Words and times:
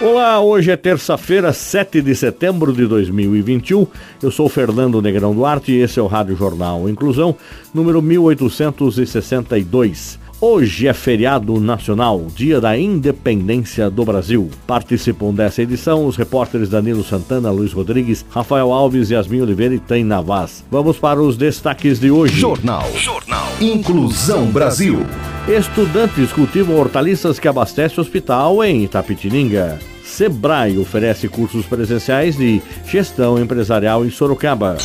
Olá, 0.00 0.40
hoje 0.40 0.70
é 0.70 0.76
terça-feira, 0.78 1.52
7 1.52 2.00
de 2.00 2.14
setembro 2.14 2.72
de 2.72 2.86
2021. 2.86 3.86
Eu 4.22 4.30
sou 4.30 4.48
Fernando 4.48 5.02
Negrão 5.02 5.34
Duarte 5.34 5.72
e 5.72 5.82
esse 5.82 5.98
é 5.98 6.02
o 6.02 6.06
Rádio 6.06 6.34
Jornal 6.34 6.88
Inclusão, 6.88 7.36
número 7.74 8.00
1862. 8.00 10.18
Hoje 10.40 10.88
é 10.88 10.94
feriado 10.94 11.60
nacional, 11.60 12.26
dia 12.34 12.62
da 12.62 12.78
independência 12.78 13.90
do 13.90 14.02
Brasil. 14.02 14.48
Participam 14.66 15.34
dessa 15.34 15.60
edição 15.60 16.06
os 16.06 16.16
repórteres 16.16 16.70
Danilo 16.70 17.04
Santana, 17.04 17.50
Luiz 17.50 17.74
Rodrigues, 17.74 18.24
Rafael 18.30 18.72
Alves, 18.72 19.10
Yasmin 19.10 19.42
Oliveira 19.42 19.74
e 19.74 19.78
Tem 19.78 20.02
Navaz. 20.02 20.64
Vamos 20.70 20.96
para 20.96 21.20
os 21.20 21.36
destaques 21.36 22.00
de 22.00 22.10
hoje. 22.10 22.40
Jornal. 22.40 22.90
Jornal. 22.96 23.48
Inclusão 23.60 24.46
Brasil. 24.46 25.04
Estudantes 25.50 26.32
cultivam 26.32 26.78
hortaliças 26.78 27.40
que 27.40 27.48
abastecem 27.48 27.98
hospital 28.00 28.62
em 28.62 28.84
Itapetininga. 28.84 29.80
Sebrae 30.04 30.78
oferece 30.78 31.28
cursos 31.28 31.66
presenciais 31.66 32.36
de 32.36 32.62
gestão 32.86 33.36
empresarial 33.36 34.06
em 34.06 34.10
Sorocaba. 34.10 34.76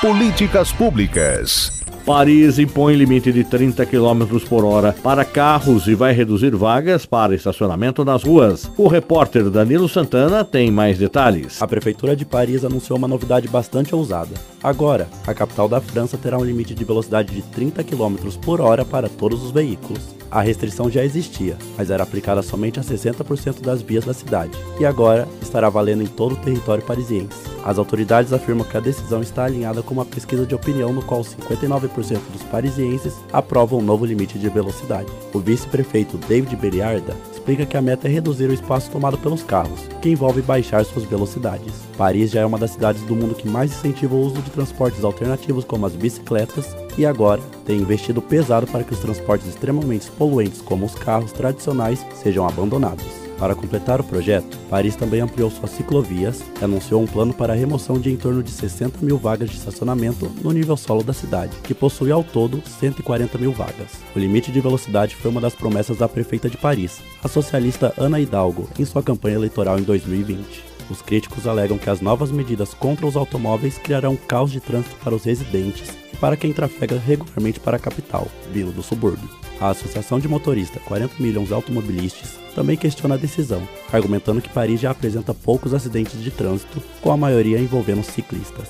Políticas 0.00 0.72
públicas. 0.72 1.83
Paris 2.04 2.58
impõe 2.58 2.96
limite 2.96 3.32
de 3.32 3.42
30 3.42 3.86
km 3.86 4.38
por 4.46 4.62
hora 4.62 4.94
para 5.02 5.24
carros 5.24 5.86
e 5.86 5.94
vai 5.94 6.12
reduzir 6.12 6.54
vagas 6.54 7.06
para 7.06 7.34
estacionamento 7.34 8.04
nas 8.04 8.22
ruas. 8.22 8.70
O 8.76 8.88
repórter 8.88 9.48
Danilo 9.48 9.88
Santana 9.88 10.44
tem 10.44 10.70
mais 10.70 10.98
detalhes. 10.98 11.62
A 11.62 11.66
Prefeitura 11.66 12.14
de 12.14 12.26
Paris 12.26 12.62
anunciou 12.62 12.98
uma 12.98 13.08
novidade 13.08 13.48
bastante 13.48 13.94
ousada. 13.94 14.34
Agora, 14.62 15.08
a 15.26 15.32
capital 15.32 15.66
da 15.66 15.80
França 15.80 16.18
terá 16.18 16.36
um 16.36 16.44
limite 16.44 16.74
de 16.74 16.84
velocidade 16.84 17.34
de 17.34 17.40
30 17.40 17.82
km 17.82 18.16
por 18.44 18.60
hora 18.60 18.84
para 18.84 19.08
todos 19.08 19.42
os 19.42 19.50
veículos. 19.50 20.14
A 20.34 20.40
restrição 20.40 20.90
já 20.90 21.04
existia, 21.04 21.56
mas 21.78 21.92
era 21.92 22.02
aplicada 22.02 22.42
somente 22.42 22.80
a 22.80 22.82
60% 22.82 23.60
das 23.60 23.80
vias 23.80 24.04
da 24.04 24.12
cidade, 24.12 24.50
e 24.80 24.84
agora 24.84 25.28
estará 25.40 25.68
valendo 25.68 26.02
em 26.02 26.08
todo 26.08 26.32
o 26.32 26.36
território 26.36 26.82
parisiense. 26.82 27.38
As 27.64 27.78
autoridades 27.78 28.32
afirmam 28.32 28.66
que 28.66 28.76
a 28.76 28.80
decisão 28.80 29.22
está 29.22 29.44
alinhada 29.44 29.80
com 29.80 29.94
uma 29.94 30.04
pesquisa 30.04 30.44
de 30.44 30.52
opinião 30.52 30.92
no 30.92 31.02
qual 31.02 31.20
59% 31.20 32.18
dos 32.32 32.42
parisienses 32.50 33.14
aprovam 33.32 33.78
o 33.78 33.82
um 33.82 33.84
novo 33.84 34.04
limite 34.04 34.36
de 34.36 34.48
velocidade. 34.48 35.06
O 35.32 35.38
vice-prefeito 35.38 36.18
David 36.18 36.56
Beriarda 36.56 37.16
explica 37.32 37.64
que 37.64 37.76
a 37.76 37.82
meta 37.82 38.08
é 38.08 38.10
reduzir 38.10 38.50
o 38.50 38.54
espaço 38.54 38.90
tomado 38.90 39.16
pelos 39.16 39.44
carros, 39.44 39.86
que 40.02 40.10
envolve 40.10 40.42
baixar 40.42 40.84
suas 40.84 41.04
velocidades. 41.04 41.72
Paris 41.96 42.32
já 42.32 42.40
é 42.40 42.46
uma 42.46 42.58
das 42.58 42.72
cidades 42.72 43.02
do 43.02 43.14
mundo 43.14 43.36
que 43.36 43.48
mais 43.48 43.70
incentiva 43.70 44.16
o 44.16 44.20
uso 44.20 44.42
de 44.42 44.50
transportes 44.50 45.04
alternativos 45.04 45.64
como 45.64 45.86
as 45.86 45.94
bicicletas 45.94 46.74
e 46.96 47.04
agora 47.04 47.40
tem 47.64 47.78
investido 47.78 48.22
pesado 48.22 48.66
para 48.66 48.84
que 48.84 48.92
os 48.92 49.00
transportes 49.00 49.48
extremamente 49.48 50.10
poluentes 50.12 50.60
como 50.60 50.86
os 50.86 50.94
carros 50.94 51.32
tradicionais 51.32 52.04
sejam 52.22 52.46
abandonados. 52.46 53.24
Para 53.38 53.54
completar 53.54 54.00
o 54.00 54.04
projeto, 54.04 54.56
Paris 54.70 54.94
também 54.94 55.20
ampliou 55.20 55.50
suas 55.50 55.72
ciclovias 55.72 56.42
e 56.60 56.64
anunciou 56.64 57.02
um 57.02 57.06
plano 57.06 57.34
para 57.34 57.52
a 57.52 57.56
remoção 57.56 57.98
de 57.98 58.10
em 58.10 58.16
torno 58.16 58.42
de 58.42 58.50
60 58.50 59.04
mil 59.04 59.18
vagas 59.18 59.50
de 59.50 59.56
estacionamento 59.56 60.30
no 60.42 60.52
nível 60.52 60.76
solo 60.76 61.02
da 61.02 61.12
cidade, 61.12 61.56
que 61.62 61.74
possui 61.74 62.12
ao 62.12 62.22
todo 62.22 62.62
140 62.66 63.36
mil 63.38 63.52
vagas. 63.52 63.90
O 64.14 64.18
limite 64.18 64.52
de 64.52 64.60
velocidade 64.60 65.16
foi 65.16 65.30
uma 65.30 65.40
das 65.40 65.54
promessas 65.54 65.98
da 65.98 66.08
prefeita 66.08 66.48
de 66.48 66.56
Paris, 66.56 67.00
a 67.22 67.28
socialista 67.28 67.92
Ana 67.98 68.20
Hidalgo, 68.20 68.68
em 68.78 68.84
sua 68.84 69.02
campanha 69.02 69.34
eleitoral 69.34 69.78
em 69.78 69.82
2020. 69.82 70.73
Os 70.90 71.00
críticos 71.00 71.46
alegam 71.46 71.78
que 71.78 71.88
as 71.88 72.00
novas 72.00 72.30
medidas 72.30 72.74
contra 72.74 73.06
os 73.06 73.16
automóveis 73.16 73.78
criarão 73.78 74.16
caos 74.16 74.52
de 74.52 74.60
trânsito 74.60 74.96
para 75.02 75.14
os 75.14 75.24
residentes 75.24 75.90
e 76.12 76.16
para 76.16 76.36
quem 76.36 76.52
trafega 76.52 76.98
regularmente 76.98 77.58
para 77.58 77.76
a 77.76 77.80
capital, 77.80 78.28
vindo 78.52 78.72
do 78.72 78.82
subúrbio. 78.82 79.28
A 79.60 79.70
Associação 79.70 80.18
de 80.18 80.28
Motoristas 80.28 80.82
40 80.82 81.14
Milhões 81.18 81.52
Automobilistas 81.52 82.38
também 82.54 82.76
questiona 82.76 83.14
a 83.14 83.18
decisão, 83.18 83.66
argumentando 83.92 84.42
que 84.42 84.48
Paris 84.48 84.80
já 84.80 84.90
apresenta 84.90 85.34
poucos 85.34 85.74
acidentes 85.74 86.22
de 86.22 86.30
trânsito, 86.30 86.82
com 87.00 87.10
a 87.10 87.16
maioria 87.16 87.58
envolvendo 87.58 88.02
ciclistas. 88.02 88.66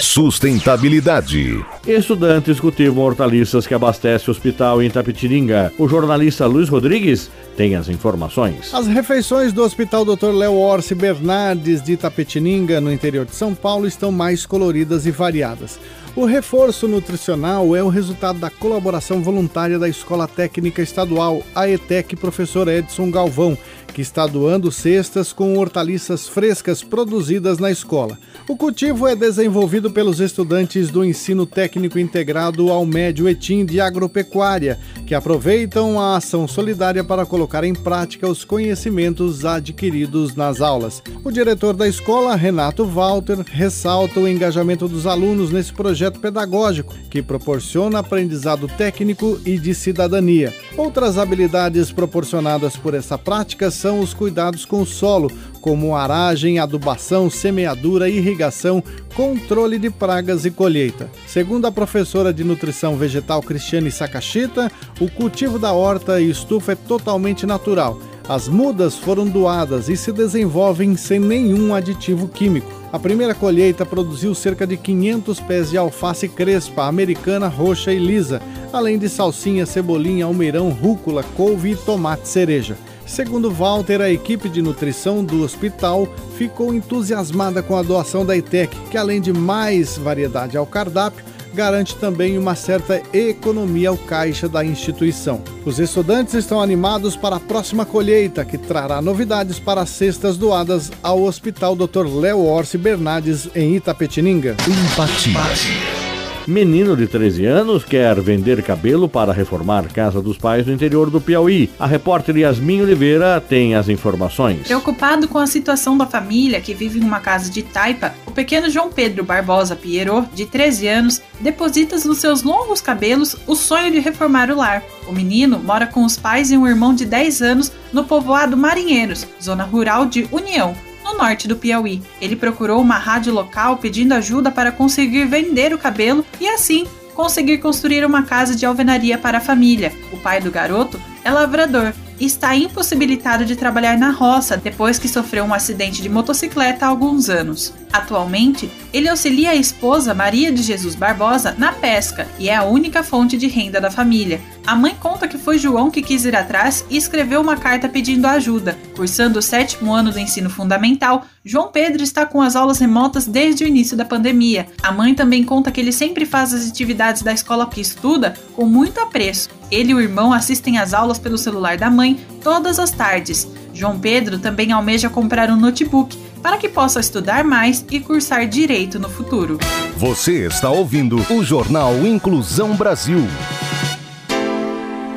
Sustentabilidade. 0.00 1.64
Estudantes 1.86 2.60
cultivam 2.60 3.04
hortaliças 3.04 3.66
que 3.66 3.74
abastecem 3.74 4.28
o 4.28 4.30
hospital 4.30 4.82
em 4.82 4.90
Tapetininga. 4.90 5.72
O 5.78 5.88
jornalista 5.88 6.46
Luiz 6.46 6.68
Rodrigues 6.68 7.30
tem 7.56 7.74
as 7.74 7.88
informações. 7.88 8.72
As 8.72 8.86
refeições 8.86 9.52
do 9.52 9.62
Hospital 9.62 10.04
Dr. 10.04 10.30
Léo 10.32 10.54
Orsi 10.54 10.94
Bernardes 10.94 11.82
de 11.82 11.96
Tapetininga, 11.96 12.80
no 12.80 12.92
interior 12.92 13.24
de 13.24 13.34
São 13.34 13.54
Paulo, 13.54 13.86
estão 13.86 14.10
mais 14.10 14.46
coloridas 14.46 15.06
e 15.06 15.10
variadas. 15.10 15.78
O 16.16 16.24
reforço 16.24 16.86
nutricional 16.86 17.74
é 17.74 17.82
o 17.82 17.88
resultado 17.88 18.38
da 18.38 18.48
colaboração 18.48 19.20
voluntária 19.20 19.80
da 19.80 19.88
Escola 19.88 20.28
Técnica 20.28 20.80
Estadual, 20.80 21.42
a 21.52 21.68
ETEC 21.68 22.14
Professor 22.14 22.68
Edson 22.68 23.10
Galvão, 23.10 23.58
que 23.94 24.02
está 24.02 24.26
doando 24.26 24.72
cestas 24.72 25.32
com 25.32 25.56
hortaliças 25.56 26.26
frescas 26.26 26.82
produzidas 26.82 27.60
na 27.60 27.70
escola. 27.70 28.18
O 28.48 28.56
cultivo 28.56 29.06
é 29.06 29.14
desenvolvido 29.14 29.88
pelos 29.88 30.18
estudantes 30.18 30.90
do 30.90 31.04
ensino 31.04 31.46
técnico 31.46 31.96
integrado 31.98 32.70
ao 32.70 32.84
médio 32.84 33.28
etim 33.28 33.64
de 33.64 33.80
agropecuária, 33.80 34.80
que 35.06 35.14
aproveitam 35.14 36.00
a 36.00 36.16
ação 36.16 36.48
solidária 36.48 37.04
para 37.04 37.24
colocar 37.24 37.62
em 37.62 37.72
prática 37.72 38.28
os 38.28 38.44
conhecimentos 38.44 39.44
adquiridos 39.44 40.34
nas 40.34 40.60
aulas. 40.60 41.00
O 41.22 41.30
diretor 41.30 41.74
da 41.74 41.86
escola, 41.86 42.34
Renato 42.34 42.84
Walter, 42.84 43.38
ressalta 43.46 44.18
o 44.18 44.28
engajamento 44.28 44.88
dos 44.88 45.06
alunos 45.06 45.52
nesse 45.52 45.72
projeto 45.72 46.18
pedagógico, 46.18 46.94
que 47.08 47.22
proporciona 47.22 48.00
aprendizado 48.00 48.66
técnico 48.66 49.40
e 49.46 49.56
de 49.56 49.72
cidadania. 49.72 50.52
Outras 50.76 51.16
habilidades 51.16 51.92
proporcionadas 51.92 52.76
por 52.76 52.92
essa 52.92 53.16
prática 53.16 53.70
os 53.92 54.14
cuidados 54.14 54.64
com 54.64 54.82
o 54.82 54.86
solo, 54.86 55.30
como 55.60 55.96
aragem, 55.96 56.58
adubação, 56.58 57.30
semeadura, 57.30 58.08
irrigação, 58.08 58.82
controle 59.14 59.78
de 59.78 59.88
pragas 59.88 60.44
e 60.44 60.50
colheita. 60.50 61.10
Segundo 61.26 61.66
a 61.66 61.72
professora 61.72 62.32
de 62.32 62.44
nutrição 62.44 62.96
vegetal 62.96 63.42
Cristiane 63.42 63.90
Sakashita, 63.90 64.70
o 65.00 65.10
cultivo 65.10 65.58
da 65.58 65.72
horta 65.72 66.20
e 66.20 66.28
estufa 66.28 66.72
é 66.72 66.74
totalmente 66.74 67.46
natural. 67.46 67.98
As 68.28 68.48
mudas 68.48 68.96
foram 68.96 69.26
doadas 69.26 69.88
e 69.88 69.96
se 69.96 70.10
desenvolvem 70.10 70.96
sem 70.96 71.18
nenhum 71.18 71.74
aditivo 71.74 72.26
químico. 72.26 72.70
A 72.90 72.98
primeira 72.98 73.34
colheita 73.34 73.84
produziu 73.84 74.34
cerca 74.34 74.66
de 74.66 74.76
500 74.76 75.40
pés 75.40 75.70
de 75.70 75.76
alface 75.76 76.28
crespa, 76.28 76.84
americana, 76.86 77.48
roxa 77.48 77.92
e 77.92 77.98
lisa, 77.98 78.40
além 78.72 78.98
de 78.98 79.08
salsinha, 79.08 79.66
cebolinha, 79.66 80.24
almeirão, 80.24 80.70
rúcula, 80.70 81.24
couve 81.36 81.72
e 81.72 81.76
tomate 81.76 82.28
cereja. 82.28 82.78
Segundo 83.06 83.50
Walter, 83.50 84.00
a 84.00 84.10
equipe 84.10 84.48
de 84.48 84.62
nutrição 84.62 85.24
do 85.24 85.42
hospital 85.42 86.08
ficou 86.36 86.74
entusiasmada 86.74 87.62
com 87.62 87.76
a 87.76 87.82
doação 87.82 88.24
da 88.24 88.36
ITEC, 88.36 88.76
que 88.90 88.96
além 88.96 89.20
de 89.20 89.32
mais 89.32 89.96
variedade 89.96 90.56
ao 90.56 90.66
cardápio, 90.66 91.24
garante 91.54 91.94
também 91.96 92.36
uma 92.36 92.54
certa 92.54 93.00
economia 93.12 93.88
ao 93.88 93.96
caixa 93.96 94.48
da 94.48 94.64
instituição. 94.64 95.40
Os 95.64 95.78
estudantes 95.78 96.34
estão 96.34 96.60
animados 96.60 97.16
para 97.16 97.36
a 97.36 97.40
próxima 97.40 97.86
colheita, 97.86 98.44
que 98.44 98.58
trará 98.58 99.00
novidades 99.00 99.60
para 99.60 99.82
as 99.82 99.90
cestas 99.90 100.36
doadas 100.36 100.90
ao 101.02 101.22
Hospital 101.22 101.76
Dr. 101.76 102.06
Léo 102.06 102.44
Orsi 102.44 102.76
Bernardes, 102.76 103.48
em 103.54 103.76
Itapetininga. 103.76 104.56
Empatia. 104.66 106.03
Menino 106.46 106.94
de 106.94 107.06
13 107.06 107.46
anos 107.46 107.84
quer 107.84 108.20
vender 108.20 108.62
cabelo 108.62 109.08
para 109.08 109.32
reformar 109.32 109.84
casa 109.88 110.20
dos 110.20 110.36
pais 110.36 110.66
no 110.66 110.74
interior 110.74 111.08
do 111.08 111.18
Piauí. 111.18 111.70
A 111.78 111.86
repórter 111.86 112.36
Yasmin 112.36 112.82
Oliveira 112.82 113.40
tem 113.40 113.74
as 113.74 113.88
informações. 113.88 114.66
Preocupado 114.66 115.26
com 115.26 115.38
a 115.38 115.46
situação 115.46 115.96
da 115.96 116.04
família 116.06 116.60
que 116.60 116.74
vive 116.74 116.98
em 116.98 117.02
uma 117.02 117.18
casa 117.18 117.50
de 117.50 117.62
taipa, 117.62 118.14
o 118.26 118.30
pequeno 118.30 118.68
João 118.68 118.90
Pedro 118.92 119.24
Barbosa 119.24 119.74
Pierrot, 119.74 120.28
de 120.34 120.44
13 120.44 120.86
anos, 120.86 121.22
deposita 121.40 121.96
nos 122.04 122.18
seus 122.18 122.42
longos 122.42 122.82
cabelos 122.82 123.36
o 123.46 123.56
sonho 123.56 123.90
de 123.90 123.98
reformar 123.98 124.50
o 124.50 124.56
lar. 124.56 124.82
O 125.08 125.12
menino 125.12 125.58
mora 125.58 125.86
com 125.86 126.04
os 126.04 126.18
pais 126.18 126.50
e 126.50 126.58
um 126.58 126.66
irmão 126.66 126.94
de 126.94 127.06
10 127.06 127.40
anos 127.40 127.72
no 127.90 128.04
povoado 128.04 128.54
Marinheiros, 128.54 129.26
zona 129.42 129.64
rural 129.64 130.04
de 130.04 130.28
União, 130.30 130.74
no 131.14 131.18
norte 131.18 131.46
do 131.46 131.56
Piauí. 131.56 132.02
Ele 132.20 132.36
procurou 132.36 132.80
uma 132.80 132.98
rádio 132.98 133.32
local 133.32 133.76
pedindo 133.76 134.12
ajuda 134.12 134.50
para 134.50 134.72
conseguir 134.72 135.24
vender 135.26 135.72
o 135.72 135.78
cabelo 135.78 136.24
e 136.40 136.48
assim 136.48 136.86
conseguir 137.14 137.58
construir 137.58 138.04
uma 138.04 138.24
casa 138.24 138.56
de 138.56 138.66
alvenaria 138.66 139.16
para 139.16 139.38
a 139.38 139.40
família. 139.40 139.92
O 140.12 140.16
pai 140.16 140.40
do 140.40 140.50
garoto 140.50 141.00
é 141.22 141.30
lavrador 141.30 141.94
está 142.20 142.54
impossibilitado 142.54 143.44
de 143.44 143.56
trabalhar 143.56 143.98
na 143.98 144.10
roça 144.10 144.56
depois 144.56 144.98
que 144.98 145.08
sofreu 145.08 145.44
um 145.44 145.54
acidente 145.54 146.02
de 146.02 146.08
motocicleta 146.08 146.86
há 146.86 146.88
alguns 146.88 147.28
anos. 147.28 147.72
Atualmente, 147.92 148.70
ele 148.92 149.08
auxilia 149.08 149.50
a 149.50 149.54
esposa 149.54 150.14
Maria 150.14 150.52
de 150.52 150.62
Jesus 150.62 150.94
Barbosa 150.94 151.54
na 151.58 151.72
pesca 151.72 152.26
e 152.38 152.48
é 152.48 152.54
a 152.54 152.64
única 152.64 153.02
fonte 153.02 153.36
de 153.36 153.46
renda 153.46 153.80
da 153.80 153.90
família. 153.90 154.40
A 154.66 154.74
mãe 154.74 154.96
conta 154.98 155.28
que 155.28 155.36
foi 155.36 155.58
João 155.58 155.90
que 155.90 156.00
quis 156.00 156.24
ir 156.24 156.34
atrás 156.34 156.86
e 156.88 156.96
escreveu 156.96 157.42
uma 157.42 157.56
carta 157.56 157.86
pedindo 157.86 158.26
ajuda. 158.26 158.78
Cursando 158.96 159.38
o 159.38 159.42
sétimo 159.42 159.92
ano 159.92 160.10
do 160.10 160.18
ensino 160.18 160.48
fundamental, 160.48 161.26
João 161.44 161.68
Pedro 161.70 162.02
está 162.02 162.24
com 162.24 162.40
as 162.40 162.56
aulas 162.56 162.78
remotas 162.78 163.26
desde 163.26 163.62
o 163.62 163.66
início 163.66 163.94
da 163.94 164.06
pandemia. 164.06 164.66
A 164.82 164.90
mãe 164.90 165.14
também 165.14 165.44
conta 165.44 165.70
que 165.70 165.80
ele 165.80 165.92
sempre 165.92 166.24
faz 166.24 166.54
as 166.54 166.66
atividades 166.66 167.20
da 167.20 167.32
escola 167.32 167.66
que 167.66 167.80
estuda 167.80 168.34
com 168.54 168.64
muito 168.64 169.00
apreço. 169.00 169.50
Ele 169.70 169.92
e 169.92 169.94
o 169.94 170.00
irmão 170.00 170.32
assistem 170.32 170.78
às 170.78 170.94
aulas 170.94 171.18
pelo 171.18 171.36
celular 171.36 171.76
da 171.76 171.90
mãe 171.90 172.18
todas 172.42 172.78
as 172.78 172.90
tardes. 172.90 173.46
João 173.74 173.98
Pedro 173.98 174.38
também 174.38 174.72
almeja 174.72 175.10
comprar 175.10 175.50
um 175.50 175.56
notebook 175.56 176.16
para 176.42 176.56
que 176.56 176.70
possa 176.70 177.00
estudar 177.00 177.44
mais 177.44 177.84
e 177.90 178.00
cursar 178.00 178.48
direito 178.48 178.98
no 178.98 179.10
futuro. 179.10 179.58
Você 179.98 180.46
está 180.46 180.70
ouvindo 180.70 181.16
o 181.30 181.44
Jornal 181.44 181.94
Inclusão 182.06 182.74
Brasil. 182.74 183.26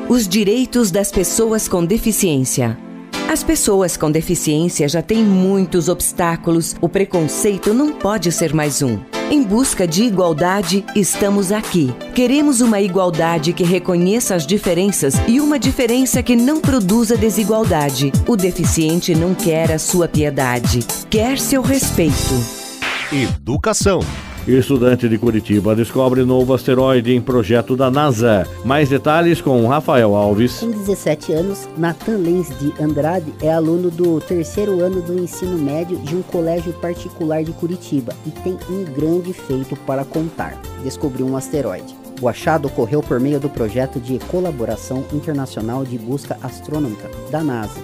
Os 0.10 0.26
direitos 0.26 0.90
das 0.90 1.12
pessoas 1.12 1.68
com 1.68 1.84
deficiência. 1.84 2.78
As 3.30 3.44
pessoas 3.44 3.98
com 3.98 4.10
deficiência 4.10 4.88
já 4.88 5.02
têm 5.02 5.22
muitos 5.22 5.90
obstáculos, 5.90 6.78
o 6.80 6.88
preconceito 6.88 7.74
não 7.74 7.92
pode 7.92 8.32
ser 8.32 8.54
mais 8.54 8.82
um. 8.82 9.00
Em 9.30 9.44
busca 9.44 9.86
de 9.86 10.04
igualdade, 10.04 10.86
estamos 10.96 11.52
aqui. 11.52 11.94
Queremos 12.16 12.62
uma 12.62 12.80
igualdade 12.80 13.52
que 13.52 13.66
reconheça 13.66 14.34
as 14.34 14.48
diferenças 14.48 15.16
e 15.28 15.42
uma 15.42 15.60
diferença 15.60 16.24
que 16.24 16.38
não 16.38 16.62
produza 16.62 17.18
desigualdade. 17.18 18.14
O 18.26 18.38
deficiente 18.38 19.14
não 19.14 19.36
quer 19.36 19.74
a 19.74 19.78
sua 19.78 20.08
piedade, 20.08 20.80
quer 21.10 21.38
seu 21.38 21.62
respeito. 21.62 22.34
Educação. 23.12 24.00
Estudante 24.48 25.10
de 25.10 25.18
Curitiba 25.18 25.76
descobre 25.76 26.24
novo 26.24 26.54
asteroide 26.54 27.14
em 27.14 27.20
projeto 27.20 27.76
da 27.76 27.92
NASA. 27.92 28.48
Mais 28.64 28.88
detalhes 28.88 29.42
com 29.42 29.68
Rafael 29.68 30.16
Alves. 30.16 30.62
Com 30.62 30.72
17 30.72 31.34
anos, 31.34 31.68
Nathan 31.78 32.16
Lenz 32.16 32.48
de 32.58 32.74
Andrade 32.82 33.34
é 33.42 33.52
aluno 33.52 33.92
do 33.92 34.22
terceiro 34.22 34.80
ano 34.80 35.02
do 35.02 35.20
ensino 35.20 35.58
médio 35.58 35.98
de 35.98 36.16
um 36.16 36.22
colégio 36.22 36.72
particular 36.72 37.44
de 37.44 37.52
Curitiba 37.52 38.16
e 38.26 38.32
tem 38.32 38.58
um 38.70 38.86
grande 38.86 39.34
feito 39.34 39.76
para 39.86 40.06
contar: 40.06 40.58
descobriu 40.82 41.28
um 41.28 41.36
asteroide. 41.36 41.94
O 42.22 42.30
achado 42.30 42.70
ocorreu 42.70 43.04
por 43.04 43.20
meio 43.20 43.42
do 43.42 43.50
projeto 43.50 44.00
de 44.00 44.18
colaboração 44.28 45.04
internacional 45.12 45.84
de 45.84 45.98
busca 45.98 46.38
astronômica 46.42 47.12
da 47.30 47.44
NASA. 47.44 47.82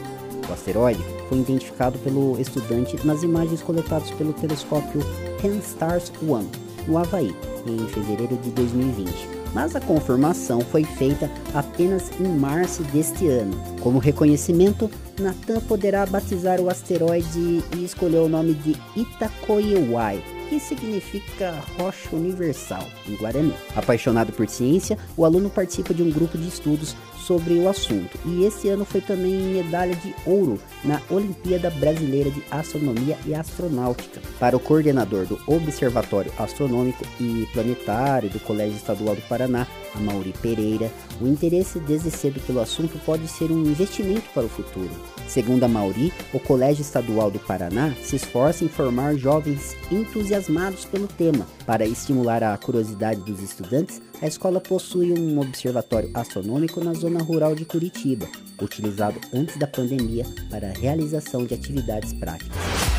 O 0.49 0.53
asteroide 0.53 1.03
foi 1.33 1.39
identificado 1.39 1.97
pelo 1.99 2.39
estudante 2.39 2.95
nas 3.05 3.23
imagens 3.23 3.61
coletadas 3.63 4.11
pelo 4.11 4.33
telescópio 4.33 5.01
Pan-STARRS 5.41 6.13
1, 6.21 6.87
no 6.87 6.97
Havaí, 6.97 7.35
em 7.65 7.87
fevereiro 7.87 8.37
de 8.37 8.51
2020. 8.51 9.29
Mas 9.51 9.75
a 9.75 9.81
confirmação 9.81 10.61
foi 10.61 10.83
feita 10.83 11.29
apenas 11.53 12.11
em 12.19 12.27
março 12.27 12.83
deste 12.83 13.27
ano. 13.27 13.53
Como 13.81 13.99
reconhecimento, 13.99 14.89
Natan 15.19 15.59
poderá 15.61 16.05
batizar 16.05 16.59
o 16.59 16.69
asteroide 16.69 17.63
e 17.75 17.83
escolheu 17.83 18.25
o 18.25 18.29
nome 18.29 18.53
de 18.53 18.75
Itacoiuai, 18.95 20.23
que 20.49 20.59
significa 20.59 21.63
rocha 21.77 22.15
universal 22.15 22.87
em 23.07 23.15
Guarani. 23.15 23.53
Apaixonado 23.75 24.31
por 24.33 24.47
ciência, 24.47 24.97
o 25.15 25.25
aluno 25.25 25.49
participa 25.49 25.93
de 25.93 26.03
um 26.03 26.11
grupo 26.11 26.37
de 26.37 26.47
estudos 26.47 26.95
sobre 27.25 27.53
o 27.55 27.69
assunto 27.69 28.17
e 28.25 28.45
esse 28.45 28.69
ano 28.69 28.85
foi 28.85 29.01
também 29.01 29.33
medalha 29.33 29.95
de 29.95 30.13
ouro 30.25 30.59
na 30.83 31.01
Olimpíada 31.09 31.69
Brasileira 31.69 32.29
de 32.29 32.43
Astronomia 32.51 33.17
e 33.25 33.33
Astronáutica. 33.33 34.21
Para 34.39 34.57
o 34.57 34.59
coordenador 34.59 35.25
do 35.25 35.39
Observatório 35.47 36.31
Astronômico 36.37 37.05
e 37.19 37.47
Planetário 37.53 38.29
do 38.29 38.39
Colégio 38.39 38.75
Estadual 38.75 39.15
do 39.15 39.21
Paraná, 39.23 39.67
a 39.95 39.99
Mauri 39.99 40.33
Pereira, 40.41 40.91
o 41.21 41.27
interesse 41.27 41.79
desde 41.79 42.11
cedo 42.11 42.39
pelo 42.41 42.59
assunto 42.59 42.99
pode 43.05 43.27
ser 43.27 43.51
um 43.51 43.61
investimento 43.61 44.29
para 44.33 44.45
o 44.45 44.49
futuro. 44.49 44.89
Segundo 45.27 45.63
a 45.63 45.67
Mauri, 45.67 46.11
o 46.33 46.39
Colégio 46.39 46.81
Estadual 46.81 47.31
do 47.31 47.39
Paraná 47.39 47.93
se 48.03 48.15
esforça 48.15 48.65
em 48.65 48.67
formar 48.67 49.15
jovens 49.15 49.75
entusiasmados 49.91 50.85
pelo 50.85 51.07
tema. 51.07 51.47
Para 51.65 51.85
estimular 51.85 52.43
a 52.43 52.57
curiosidade 52.57 53.21
dos 53.21 53.41
estudantes, 53.41 54.01
a 54.21 54.27
escola 54.27 54.59
possui 54.59 55.13
um 55.17 55.39
observatório 55.39 56.09
astronômico 56.13 56.83
na 56.83 56.93
zona 56.93 57.21
rural 57.23 57.55
de 57.55 57.63
Curitiba, 57.63 58.27
utilizado 58.61 59.19
antes 59.33 59.57
da 59.57 59.67
pandemia 59.67 60.25
para 60.49 60.69
a 60.69 60.73
realização 60.73 61.45
de 61.45 61.53
atividades 61.53 62.11
práticas. 62.13 62.57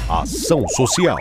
Ação 0.08 0.66
Social. 0.69 1.19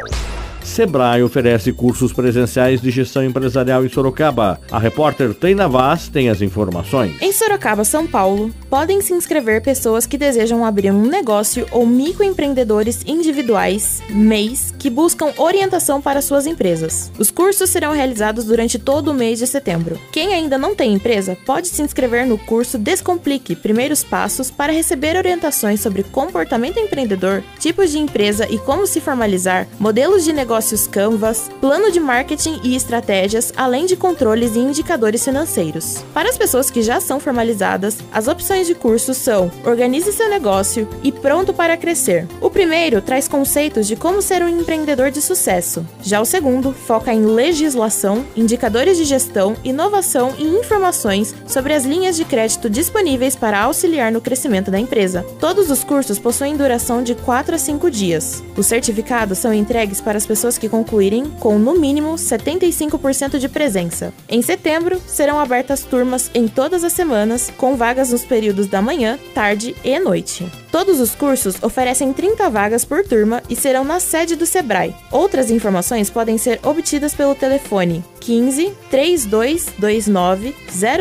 Sebrae 0.63 1.21
oferece 1.21 1.73
cursos 1.73 2.13
presenciais 2.13 2.81
de 2.81 2.89
gestão 2.89 3.23
empresarial 3.23 3.85
em 3.85 3.89
Sorocaba. 3.89 4.59
A 4.71 4.79
repórter 4.79 5.33
Teina 5.33 5.67
Vaz 5.67 6.07
tem 6.07 6.29
as 6.29 6.41
informações. 6.41 7.15
Em 7.21 7.31
Sorocaba, 7.31 7.83
São 7.83 8.07
Paulo, 8.07 8.51
podem 8.69 9.01
se 9.01 9.13
inscrever 9.13 9.61
pessoas 9.61 10.05
que 10.05 10.17
desejam 10.17 10.65
abrir 10.65 10.91
um 10.91 11.05
negócio 11.05 11.67
ou 11.71 11.85
microempreendedores 11.85 13.03
individuais, 13.05 14.01
MEIs, 14.09 14.73
que 14.79 14.89
buscam 14.89 15.33
orientação 15.37 16.01
para 16.01 16.21
suas 16.21 16.45
empresas. 16.45 17.11
Os 17.19 17.29
cursos 17.29 17.69
serão 17.69 17.91
realizados 17.91 18.45
durante 18.45 18.79
todo 18.79 19.09
o 19.09 19.13
mês 19.13 19.39
de 19.39 19.47
setembro. 19.47 19.99
Quem 20.11 20.33
ainda 20.33 20.57
não 20.57 20.73
tem 20.73 20.93
empresa 20.93 21.37
pode 21.45 21.67
se 21.67 21.81
inscrever 21.81 22.25
no 22.25 22.37
curso 22.37 22.77
Descomplique 22.77 23.55
Primeiros 23.55 24.03
Passos 24.03 24.49
para 24.49 24.71
receber 24.71 25.17
orientações 25.17 25.81
sobre 25.81 26.03
comportamento 26.03 26.79
empreendedor, 26.79 27.43
tipos 27.59 27.91
de 27.91 27.99
empresa 27.99 28.47
e 28.49 28.57
como 28.57 28.87
se 28.87 29.01
formalizar, 29.01 29.67
modelos 29.79 30.23
de 30.23 30.31
negócio 30.31 30.52
negócios 30.53 30.85
Canvas, 30.85 31.49
plano 31.59 31.91
de 31.91 31.99
marketing 31.99 32.59
e 32.63 32.75
estratégias, 32.75 33.51
além 33.57 33.87
de 33.87 33.95
controles 33.95 34.55
e 34.55 34.59
indicadores 34.59 35.23
financeiros. 35.23 36.05
Para 36.13 36.29
as 36.29 36.37
pessoas 36.37 36.69
que 36.69 36.83
já 36.83 36.99
são 36.99 37.19
formalizadas, 37.19 37.97
as 38.11 38.27
opções 38.27 38.67
de 38.67 38.75
curso 38.75 39.15
são 39.15 39.51
Organize 39.65 40.11
seu 40.11 40.29
negócio 40.29 40.87
e 41.01 41.11
Pronto 41.11 41.55
para 41.55 41.75
crescer. 41.75 42.27
O 42.39 42.51
primeiro 42.51 43.01
traz 43.01 43.27
conceitos 43.27 43.87
de 43.87 43.95
como 43.95 44.21
ser 44.21 44.43
um 44.43 44.47
empreendedor 44.47 45.09
de 45.09 45.21
sucesso. 45.21 45.83
Já 46.03 46.21
o 46.21 46.25
segundo 46.25 46.71
foca 46.71 47.11
em 47.11 47.25
legislação, 47.25 48.23
indicadores 48.35 48.97
de 48.97 49.05
gestão, 49.05 49.55
inovação 49.63 50.35
e 50.37 50.43
informações 50.43 51.33
sobre 51.47 51.73
as 51.73 51.83
linhas 51.83 52.15
de 52.15 52.25
crédito 52.25 52.69
disponíveis 52.69 53.35
para 53.35 53.59
auxiliar 53.59 54.11
no 54.11 54.21
crescimento 54.21 54.69
da 54.69 54.77
empresa. 54.77 55.25
Todos 55.39 55.71
os 55.71 55.83
cursos 55.83 56.19
possuem 56.19 56.55
duração 56.55 57.01
de 57.01 57.15
4 57.15 57.55
a 57.55 57.57
5 57.57 57.89
dias. 57.89 58.43
Os 58.55 58.67
certificados 58.67 59.39
são 59.39 59.51
entregues 59.51 59.99
para 59.99 60.17
as 60.17 60.27
pessoas 60.27 60.42
pessoas 60.43 60.57
que 60.57 60.67
concluírem 60.67 61.29
com 61.39 61.57
no 61.57 61.79
mínimo 61.79 62.15
75% 62.15 63.37
de 63.37 63.47
presença. 63.47 64.13
Em 64.27 64.41
setembro, 64.41 65.01
serão 65.07 65.39
abertas 65.39 65.83
turmas 65.83 66.29
em 66.33 66.49
todas 66.49 66.83
as 66.83 66.91
semanas, 66.91 67.49
com 67.57 67.77
vagas 67.77 68.11
nos 68.11 68.25
períodos 68.25 68.67
da 68.67 68.81
manhã, 68.81 69.17
tarde 69.33 69.73
e 69.85 69.97
noite. 69.99 70.45
Todos 70.69 70.99
os 70.99 71.15
cursos 71.15 71.55
oferecem 71.63 72.11
30 72.11 72.49
vagas 72.49 72.83
por 72.83 73.05
turma 73.05 73.41
e 73.49 73.55
serão 73.55 73.85
na 73.85 74.01
sede 74.01 74.35
do 74.35 74.45
Sebrae. 74.45 74.93
Outras 75.11 75.49
informações 75.49 76.09
podem 76.09 76.37
ser 76.37 76.59
obtidas 76.63 77.13
pelo 77.13 77.35
telefone 77.35 78.03
15 78.19 78.73
3229 78.89 80.53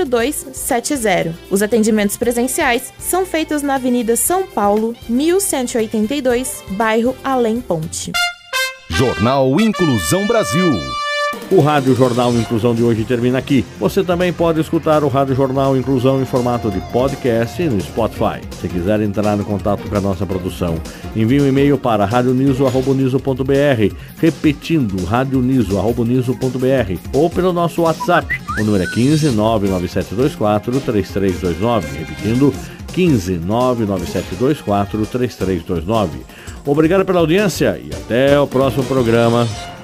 0270. 0.07 1.35
Os 1.51 1.63
atendimentos 1.63 2.17
presenciais 2.17 2.93
são 2.99 3.27
feitos 3.27 3.63
na 3.63 3.75
Avenida 3.75 4.15
São 4.15 4.47
Paulo, 4.47 4.95
1182, 5.09 6.63
bairro 6.77 7.17
Além 7.25 7.61
Ponte. 7.61 8.13
Jornal 8.95 9.59
Inclusão 9.59 10.27
Brasil. 10.27 10.71
O 11.51 11.61
Rádio 11.61 11.95
Jornal 11.95 12.33
Inclusão 12.35 12.75
de 12.75 12.83
hoje 12.83 13.05
termina 13.05 13.39
aqui. 13.39 13.65
Você 13.81 14.05
também 14.05 14.33
pode 14.33 14.61
escutar 14.61 15.03
o 15.03 15.09
Rádio 15.09 15.35
Jornal 15.35 15.77
Inclusão 15.77 16.21
em 16.21 16.27
formato 16.27 16.71
de 16.71 16.79
podcast 16.93 17.63
no 17.65 17.81
Spotify. 17.81 18.41
Se 18.61 18.69
quiser 18.69 19.01
entrar 19.01 19.39
em 19.39 19.43
contato 19.43 19.89
com 19.89 19.97
a 19.97 20.01
nossa 20.01 20.27
produção, 20.27 20.77
envie 21.17 21.41
um 21.41 21.49
e-mail 21.49 21.79
para 21.79 22.05
radioniso.br, 22.05 23.95
repetindo 24.19 25.05
radioniso.br 25.05 26.99
ou 27.15 27.31
pelo 27.31 27.53
nosso 27.53 27.83
WhatsApp. 27.83 28.41
O 28.59 28.65
número 28.65 28.85
é 28.85 28.87
15 28.95 29.31
99724 29.31 30.81
3329, 30.81 31.99
repetindo 31.99 32.55
15 32.93 33.39
99724 33.39 35.07
3329. 35.07 36.21
Obrigado 36.65 37.05
pela 37.05 37.21
audiência 37.21 37.81
e 37.83 37.93
até 37.93 38.39
o 38.39 38.47
próximo 38.47 38.85
programa. 38.85 39.49